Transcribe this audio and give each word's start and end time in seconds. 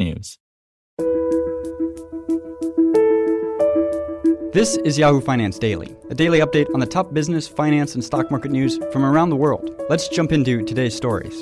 technews. 0.00 0.38
This 4.52 4.76
is 4.78 4.98
Yahoo 4.98 5.20
Finance 5.20 5.58
Daily, 5.58 5.96
a 6.10 6.14
daily 6.14 6.40
update 6.40 6.66
on 6.74 6.80
the 6.80 6.86
top 6.86 7.14
business, 7.14 7.46
finance, 7.46 7.94
and 7.94 8.02
stock 8.02 8.30
market 8.30 8.50
news 8.50 8.80
from 8.92 9.04
around 9.04 9.30
the 9.30 9.36
world. 9.36 9.70
Let's 9.88 10.08
jump 10.08 10.32
into 10.32 10.64
today's 10.64 10.96
stories. 10.96 11.38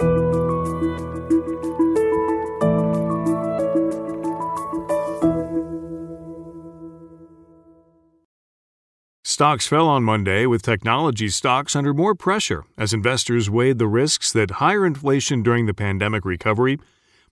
Stocks 9.25 9.69
fell 9.69 9.87
on 9.87 10.03
Monday 10.03 10.47
with 10.47 10.63
technology 10.63 11.29
stocks 11.29 11.77
under 11.77 11.95
more 11.95 12.15
pressure 12.15 12.65
as 12.77 12.93
investors 12.93 13.49
weighed 13.49 13.79
the 13.79 13.87
risks 13.87 14.33
that 14.33 14.53
higher 14.53 14.85
inflation 14.85 15.45
during 15.45 15.67
the 15.67 15.75
pandemic 15.75 16.25
recovery 16.25 16.79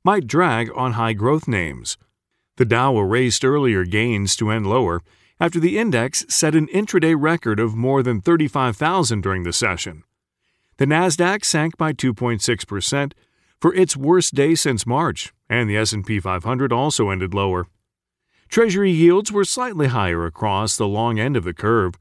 might 0.06 0.28
drag 0.28 0.70
on 0.76 0.92
high 0.92 1.12
growth 1.12 1.48
names. 1.48 1.98
The 2.58 2.64
Dow 2.64 2.96
erased 2.96 3.44
earlier 3.44 3.84
gains 3.84 4.36
to 4.36 4.50
end 4.52 4.64
lower 4.64 5.02
after 5.40 5.58
the 5.58 5.78
index 5.78 6.24
set 6.28 6.54
an 6.54 6.68
intraday 6.68 7.16
record 7.18 7.58
of 7.58 7.74
more 7.74 8.04
than 8.04 8.20
35,000 8.20 9.20
during 9.20 9.42
the 9.42 9.52
session. 9.52 10.04
The 10.76 10.86
Nasdaq 10.86 11.44
sank 11.44 11.76
by 11.76 11.92
2.6% 11.92 13.14
for 13.60 13.74
its 13.74 13.96
worst 13.96 14.32
day 14.36 14.54
since 14.54 14.86
March, 14.86 15.34
and 15.48 15.68
the 15.68 15.76
S&P 15.76 16.20
500 16.20 16.72
also 16.72 17.10
ended 17.10 17.34
lower. 17.34 17.66
Treasury 18.48 18.92
yields 18.92 19.32
were 19.32 19.44
slightly 19.44 19.88
higher 19.88 20.24
across 20.24 20.76
the 20.76 20.86
long 20.86 21.18
end 21.18 21.36
of 21.36 21.42
the 21.42 21.52
curve, 21.52 21.94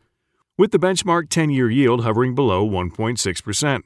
with 0.59 0.69
the 0.69 0.77
benchmark 0.77 1.27
10 1.29 1.49
year 1.49 1.71
yield 1.71 2.03
hovering 2.03 2.35
below 2.35 2.69
1.6%. 2.69 3.81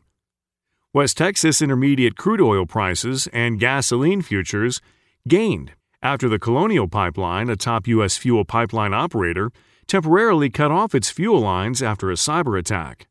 West 0.91 1.17
Texas 1.17 1.61
intermediate 1.61 2.17
crude 2.17 2.41
oil 2.41 2.65
prices 2.65 3.27
and 3.31 3.59
gasoline 3.59 4.23
futures 4.23 4.81
gained 5.27 5.73
after 6.01 6.27
the 6.27 6.39
Colonial 6.39 6.87
Pipeline, 6.87 7.47
a 7.47 7.55
top 7.55 7.87
U.S. 7.87 8.17
fuel 8.17 8.43
pipeline 8.43 8.93
operator, 8.93 9.51
temporarily 9.85 10.49
cut 10.49 10.71
off 10.71 10.95
its 10.95 11.11
fuel 11.11 11.41
lines 11.41 11.83
after 11.83 12.09
a 12.09 12.15
cyber 12.15 12.57
attack. 12.57 13.07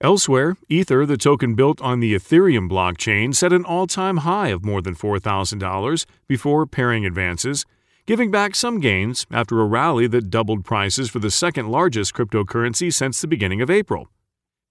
Elsewhere, 0.00 0.56
Ether, 0.68 1.04
the 1.04 1.16
token 1.16 1.56
built 1.56 1.80
on 1.80 1.98
the 1.98 2.14
Ethereum 2.14 2.70
blockchain, 2.70 3.34
set 3.34 3.52
an 3.52 3.64
all 3.64 3.88
time 3.88 4.18
high 4.18 4.48
of 4.48 4.64
more 4.64 4.80
than 4.80 4.94
$4,000 4.94 6.06
before 6.28 6.66
paring 6.66 7.04
advances 7.04 7.66
giving 8.06 8.30
back 8.30 8.54
some 8.54 8.80
gains 8.80 9.26
after 9.30 9.60
a 9.60 9.66
rally 9.66 10.06
that 10.06 10.30
doubled 10.30 10.64
prices 10.64 11.10
for 11.10 11.18
the 11.18 11.30
second 11.30 11.68
largest 11.68 12.14
cryptocurrency 12.14 12.90
since 12.90 13.20
the 13.20 13.26
beginning 13.26 13.60
of 13.60 13.68
April. 13.68 14.08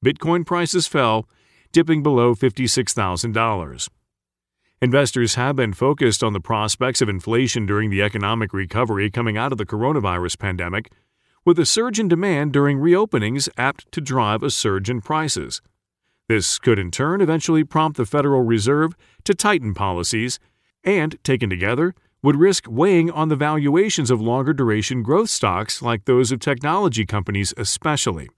Bitcoin 0.03 0.43
prices 0.43 0.87
fell, 0.87 1.27
dipping 1.71 2.03
below 2.03 2.35
$56,000. 2.35 3.89
Investors 4.79 5.35
have 5.35 5.55
been 5.55 5.73
focused 5.73 6.23
on 6.23 6.33
the 6.33 6.39
prospects 6.39 7.01
of 7.01 7.09
inflation 7.09 7.65
during 7.65 7.89
the 7.89 8.01
economic 8.01 8.53
recovery 8.53 9.09
coming 9.09 9.37
out 9.37 9.51
of 9.51 9.57
the 9.57 9.65
coronavirus 9.65 10.37
pandemic, 10.37 10.91
with 11.43 11.57
a 11.57 11.65
surge 11.65 11.99
in 11.99 12.07
demand 12.07 12.53
during 12.53 12.77
reopenings 12.77 13.49
apt 13.57 13.91
to 13.91 14.01
drive 14.01 14.43
a 14.43 14.51
surge 14.51 14.89
in 14.89 15.01
prices. 15.01 15.61
This 16.27 16.59
could 16.59 16.77
in 16.77 16.91
turn 16.91 17.21
eventually 17.21 17.63
prompt 17.63 17.97
the 17.97 18.05
Federal 18.05 18.43
Reserve 18.43 18.93
to 19.23 19.33
tighten 19.33 19.73
policies, 19.73 20.39
and, 20.83 21.17
taken 21.23 21.49
together, 21.49 21.95
would 22.21 22.35
risk 22.35 22.65
weighing 22.67 23.09
on 23.09 23.29
the 23.29 23.35
valuations 23.35 24.11
of 24.11 24.21
longer 24.21 24.53
duration 24.53 25.01
growth 25.01 25.29
stocks 25.29 25.81
like 25.81 26.05
those 26.05 26.31
of 26.31 26.39
technology 26.39 27.05
companies, 27.05 27.53
especially. 27.57 28.29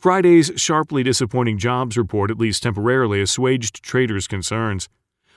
Friday's 0.00 0.50
sharply 0.56 1.02
disappointing 1.02 1.58
jobs 1.58 1.98
report 1.98 2.30
at 2.30 2.38
least 2.38 2.62
temporarily 2.62 3.20
assuaged 3.20 3.82
traders' 3.82 4.26
concerns, 4.26 4.88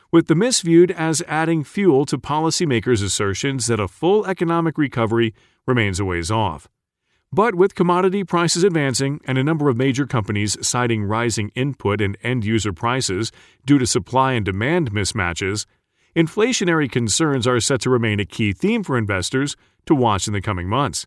with 0.09 0.27
the 0.27 0.35
miss 0.35 0.61
viewed 0.61 0.89
as 0.89 1.21
adding 1.27 1.65
fuel 1.65 2.05
to 2.05 2.17
policymakers' 2.17 3.03
assertions 3.03 3.67
that 3.67 3.81
a 3.81 3.89
full 3.89 4.25
economic 4.25 4.77
recovery 4.77 5.33
remains 5.67 5.99
a 5.99 6.05
ways 6.05 6.31
off. 6.31 6.69
But 7.29 7.55
with 7.55 7.75
commodity 7.75 8.23
prices 8.23 8.63
advancing 8.63 9.19
and 9.25 9.37
a 9.37 9.43
number 9.43 9.67
of 9.67 9.75
major 9.75 10.07
companies 10.07 10.55
citing 10.65 11.03
rising 11.03 11.49
input 11.55 11.99
and 11.99 12.17
end 12.23 12.45
user 12.45 12.71
prices 12.71 13.33
due 13.65 13.79
to 13.79 13.85
supply 13.85 14.31
and 14.31 14.45
demand 14.45 14.93
mismatches, 14.93 15.65
inflationary 16.15 16.89
concerns 16.89 17.45
are 17.45 17.59
set 17.59 17.81
to 17.81 17.89
remain 17.89 18.21
a 18.21 18.25
key 18.25 18.53
theme 18.53 18.81
for 18.81 18.97
investors 18.97 19.57
to 19.87 19.93
watch 19.93 20.25
in 20.25 20.31
the 20.31 20.39
coming 20.39 20.69
months. 20.69 21.05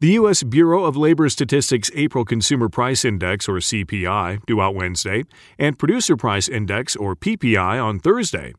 The 0.00 0.12
U.S. 0.12 0.44
Bureau 0.44 0.84
of 0.84 0.96
Labor 0.96 1.28
Statistics 1.28 1.90
April 1.92 2.24
Consumer 2.24 2.68
Price 2.68 3.04
Index, 3.04 3.48
or 3.48 3.54
CPI, 3.54 4.46
due 4.46 4.60
out 4.60 4.76
Wednesday, 4.76 5.24
and 5.58 5.76
Producer 5.76 6.16
Price 6.16 6.48
Index, 6.48 6.94
or 6.94 7.16
PPI, 7.16 7.82
on 7.84 7.98
Thursday, 7.98 8.54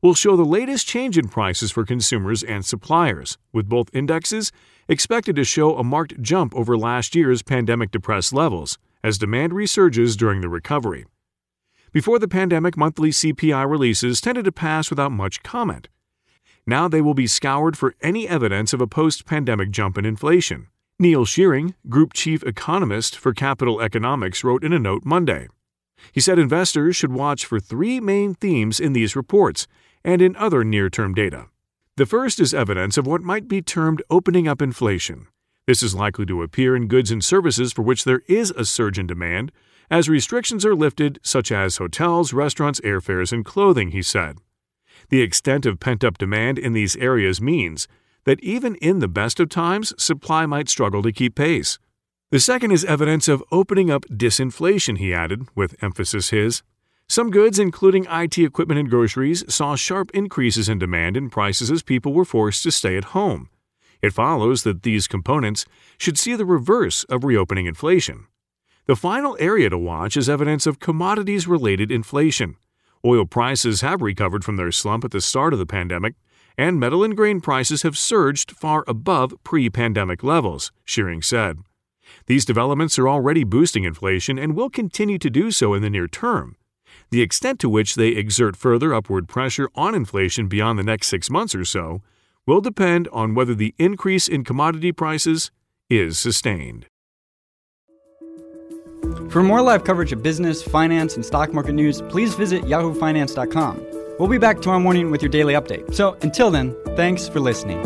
will 0.00 0.14
show 0.14 0.36
the 0.36 0.44
latest 0.44 0.86
change 0.86 1.18
in 1.18 1.26
prices 1.26 1.72
for 1.72 1.84
consumers 1.84 2.44
and 2.44 2.64
suppliers, 2.64 3.38
with 3.52 3.68
both 3.68 3.92
indexes 3.92 4.52
expected 4.86 5.34
to 5.34 5.42
show 5.42 5.76
a 5.76 5.82
marked 5.82 6.22
jump 6.22 6.54
over 6.54 6.78
last 6.78 7.16
year's 7.16 7.42
pandemic 7.42 7.90
depressed 7.90 8.32
levels 8.32 8.78
as 9.02 9.18
demand 9.18 9.52
resurges 9.52 10.16
during 10.16 10.42
the 10.42 10.48
recovery. 10.48 11.06
Before 11.90 12.20
the 12.20 12.28
pandemic, 12.28 12.76
monthly 12.76 13.10
CPI 13.10 13.68
releases 13.68 14.20
tended 14.20 14.44
to 14.44 14.52
pass 14.52 14.90
without 14.90 15.10
much 15.10 15.42
comment. 15.42 15.88
Now 16.68 16.86
they 16.86 17.00
will 17.00 17.14
be 17.14 17.26
scoured 17.26 17.76
for 17.76 17.96
any 18.00 18.28
evidence 18.28 18.72
of 18.72 18.80
a 18.80 18.86
post 18.86 19.26
pandemic 19.26 19.72
jump 19.72 19.98
in 19.98 20.04
inflation. 20.04 20.68
Neil 20.96 21.24
Shearing, 21.24 21.74
Group 21.88 22.12
Chief 22.12 22.44
Economist 22.44 23.18
for 23.18 23.34
Capital 23.34 23.80
Economics, 23.80 24.44
wrote 24.44 24.62
in 24.62 24.72
a 24.72 24.78
note 24.78 25.04
Monday. 25.04 25.48
He 26.12 26.20
said 26.20 26.38
investors 26.38 26.94
should 26.94 27.12
watch 27.12 27.44
for 27.44 27.58
three 27.58 27.98
main 27.98 28.34
themes 28.34 28.78
in 28.78 28.92
these 28.92 29.16
reports 29.16 29.66
and 30.04 30.22
in 30.22 30.36
other 30.36 30.62
near 30.62 30.88
term 30.88 31.12
data. 31.12 31.46
The 31.96 32.06
first 32.06 32.38
is 32.38 32.54
evidence 32.54 32.96
of 32.96 33.08
what 33.08 33.22
might 33.22 33.48
be 33.48 33.60
termed 33.60 34.02
opening 34.08 34.46
up 34.46 34.62
inflation. 34.62 35.26
This 35.66 35.82
is 35.82 35.96
likely 35.96 36.26
to 36.26 36.42
appear 36.42 36.76
in 36.76 36.86
goods 36.86 37.10
and 37.10 37.24
services 37.24 37.72
for 37.72 37.82
which 37.82 38.04
there 38.04 38.22
is 38.28 38.52
a 38.52 38.64
surge 38.64 38.96
in 38.96 39.08
demand, 39.08 39.50
as 39.90 40.08
restrictions 40.08 40.64
are 40.64 40.76
lifted, 40.76 41.18
such 41.24 41.50
as 41.50 41.78
hotels, 41.78 42.32
restaurants, 42.32 42.80
airfares, 42.82 43.32
and 43.32 43.44
clothing, 43.44 43.90
he 43.90 44.02
said. 44.02 44.38
The 45.08 45.22
extent 45.22 45.66
of 45.66 45.80
pent 45.80 46.04
up 46.04 46.18
demand 46.18 46.56
in 46.56 46.72
these 46.72 46.94
areas 46.96 47.40
means 47.40 47.88
that 48.24 48.40
even 48.40 48.74
in 48.76 48.98
the 48.98 49.08
best 49.08 49.40
of 49.40 49.48
times, 49.48 49.92
supply 50.02 50.46
might 50.46 50.68
struggle 50.68 51.02
to 51.02 51.12
keep 51.12 51.34
pace. 51.34 51.78
The 52.30 52.40
second 52.40 52.72
is 52.72 52.84
evidence 52.84 53.28
of 53.28 53.44
opening 53.52 53.90
up 53.90 54.04
disinflation, 54.06 54.98
he 54.98 55.14
added, 55.14 55.46
with 55.54 55.82
emphasis 55.82 56.30
his. 56.30 56.62
Some 57.08 57.30
goods, 57.30 57.58
including 57.58 58.06
IT 58.10 58.38
equipment 58.38 58.80
and 58.80 58.90
groceries, 58.90 59.44
saw 59.52 59.76
sharp 59.76 60.10
increases 60.12 60.68
in 60.68 60.78
demand 60.78 61.16
and 61.16 61.30
prices 61.30 61.70
as 61.70 61.82
people 61.82 62.12
were 62.12 62.24
forced 62.24 62.62
to 62.62 62.70
stay 62.70 62.96
at 62.96 63.12
home. 63.14 63.50
It 64.02 64.12
follows 64.12 64.64
that 64.64 64.82
these 64.82 65.06
components 65.06 65.66
should 65.98 66.18
see 66.18 66.34
the 66.34 66.44
reverse 66.44 67.04
of 67.04 67.24
reopening 67.24 67.66
inflation. 67.66 68.26
The 68.86 68.96
final 68.96 69.36
area 69.38 69.70
to 69.70 69.78
watch 69.78 70.16
is 70.16 70.28
evidence 70.28 70.66
of 70.66 70.80
commodities 70.80 71.46
related 71.46 71.90
inflation. 71.90 72.56
Oil 73.04 73.26
prices 73.26 73.80
have 73.82 74.02
recovered 74.02 74.44
from 74.44 74.56
their 74.56 74.72
slump 74.72 75.04
at 75.04 75.10
the 75.10 75.20
start 75.20 75.52
of 75.52 75.58
the 75.58 75.66
pandemic, 75.66 76.14
and 76.56 76.78
metal 76.78 77.02
and 77.02 77.16
grain 77.16 77.40
prices 77.40 77.82
have 77.82 77.98
surged 77.98 78.52
far 78.52 78.84
above 78.86 79.34
pre 79.44 79.70
pandemic 79.70 80.22
levels, 80.22 80.72
Shearing 80.84 81.22
said. 81.22 81.58
These 82.26 82.44
developments 82.44 82.98
are 82.98 83.08
already 83.08 83.44
boosting 83.44 83.84
inflation 83.84 84.38
and 84.38 84.54
will 84.54 84.70
continue 84.70 85.18
to 85.18 85.30
do 85.30 85.50
so 85.50 85.74
in 85.74 85.82
the 85.82 85.90
near 85.90 86.08
term. 86.08 86.56
The 87.10 87.22
extent 87.22 87.60
to 87.60 87.68
which 87.68 87.94
they 87.94 88.08
exert 88.08 88.56
further 88.56 88.94
upward 88.94 89.28
pressure 89.28 89.68
on 89.74 89.94
inflation 89.94 90.48
beyond 90.48 90.78
the 90.78 90.84
next 90.84 91.08
six 91.08 91.30
months 91.30 91.54
or 91.54 91.64
so 91.64 92.02
will 92.46 92.60
depend 92.60 93.08
on 93.12 93.34
whether 93.34 93.54
the 93.54 93.74
increase 93.78 94.28
in 94.28 94.44
commodity 94.44 94.92
prices 94.92 95.50
is 95.88 96.18
sustained. 96.18 96.86
For 99.30 99.42
more 99.42 99.60
live 99.60 99.84
coverage 99.84 100.12
of 100.12 100.22
business, 100.22 100.62
finance, 100.62 101.16
and 101.16 101.24
stock 101.24 101.52
market 101.52 101.72
news, 101.72 102.00
please 102.02 102.34
visit 102.34 102.62
yahoofinance.com. 102.64 104.03
We'll 104.18 104.28
be 104.28 104.38
back 104.38 104.60
tomorrow 104.60 104.78
morning 104.78 105.10
with 105.10 105.22
your 105.22 105.28
daily 105.28 105.54
update. 105.54 105.92
So 105.92 106.16
until 106.22 106.50
then, 106.50 106.76
thanks 106.94 107.26
for 107.28 107.40
listening. 107.40 107.82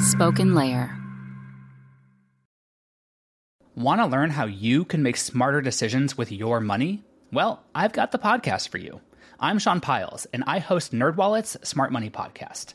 Spoken 0.00 0.54
Layer. 0.54 0.94
Want 3.74 4.00
to 4.00 4.06
learn 4.06 4.30
how 4.30 4.44
you 4.44 4.84
can 4.84 5.02
make 5.02 5.16
smarter 5.16 5.60
decisions 5.60 6.16
with 6.16 6.30
your 6.30 6.60
money? 6.60 7.02
Well, 7.32 7.64
I've 7.74 7.92
got 7.92 8.12
the 8.12 8.18
podcast 8.18 8.68
for 8.68 8.78
you. 8.78 9.00
I'm 9.40 9.58
Sean 9.58 9.80
Pyles, 9.80 10.26
and 10.32 10.44
I 10.46 10.60
host 10.60 10.92
NerdWallet's 10.92 11.68
Smart 11.68 11.90
Money 11.90 12.10
Podcast. 12.10 12.74